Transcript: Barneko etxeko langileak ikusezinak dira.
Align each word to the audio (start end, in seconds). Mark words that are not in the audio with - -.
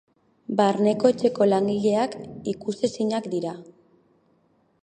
Barneko 0.59 1.11
etxeko 1.15 1.47
langileak 1.51 2.17
ikusezinak 2.57 3.29
dira. 3.37 3.55